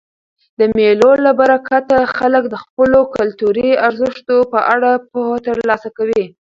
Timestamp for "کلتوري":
3.15-3.69